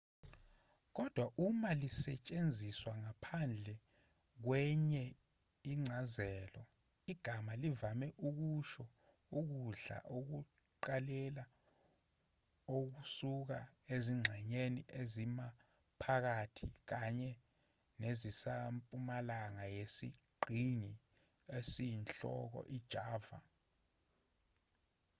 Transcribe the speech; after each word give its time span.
kodwa 0.95 1.25
uma 1.47 1.69
lisetshenziswa 1.81 2.93
ngaphandle 3.03 3.73
kwenye 4.43 5.03
incazelo 5.71 6.61
igama 7.11 7.53
livame 7.63 8.07
ukusho 8.27 8.83
ukudla 9.39 9.97
ekuqaleni 10.17 11.43
okusuka 12.77 13.59
ezingxenyeni 13.93 14.81
ezimaphakathi 14.99 16.67
kanye 16.89 17.31
nezisempumalanga 18.01 19.65
yesiqhingi 19.75 20.93
esiyinhloko 21.57 22.59
ijava 22.77 23.37